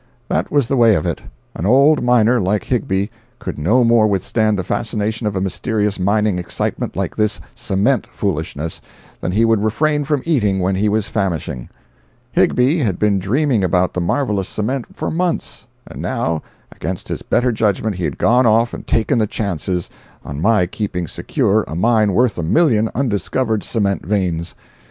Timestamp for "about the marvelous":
13.63-14.49